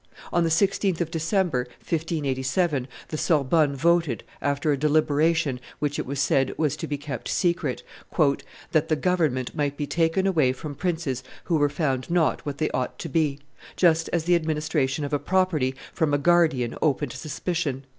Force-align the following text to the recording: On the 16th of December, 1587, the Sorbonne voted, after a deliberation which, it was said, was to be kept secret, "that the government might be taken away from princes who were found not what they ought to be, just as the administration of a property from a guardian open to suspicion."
On 0.33 0.41
the 0.43 0.49
16th 0.49 0.99
of 0.99 1.11
December, 1.11 1.65
1587, 1.81 2.87
the 3.09 3.19
Sorbonne 3.19 3.75
voted, 3.75 4.23
after 4.41 4.71
a 4.71 4.75
deliberation 4.75 5.59
which, 5.77 5.99
it 5.99 6.07
was 6.07 6.19
said, 6.19 6.55
was 6.57 6.75
to 6.77 6.87
be 6.87 6.97
kept 6.97 7.27
secret, 7.27 7.83
"that 8.71 8.87
the 8.87 8.95
government 8.95 9.53
might 9.55 9.77
be 9.77 9.85
taken 9.85 10.25
away 10.25 10.53
from 10.53 10.73
princes 10.73 11.23
who 11.43 11.57
were 11.57 11.69
found 11.69 12.09
not 12.09 12.43
what 12.47 12.57
they 12.57 12.71
ought 12.71 12.97
to 12.97 13.09
be, 13.09 13.37
just 13.75 14.09
as 14.11 14.23
the 14.23 14.33
administration 14.33 15.05
of 15.05 15.13
a 15.13 15.19
property 15.19 15.75
from 15.93 16.15
a 16.15 16.17
guardian 16.17 16.75
open 16.81 17.07
to 17.09 17.15
suspicion." 17.17 17.85